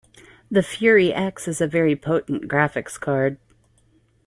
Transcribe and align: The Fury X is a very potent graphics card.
The 0.49 0.63
Fury 0.63 1.13
X 1.13 1.47
is 1.47 1.61
a 1.61 1.67
very 1.67 1.95
potent 1.95 2.45
graphics 2.47 2.99
card. 2.99 3.37